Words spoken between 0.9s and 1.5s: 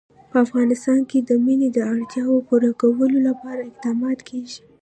کې د